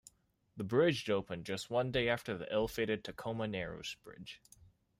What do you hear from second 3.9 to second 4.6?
Bridge.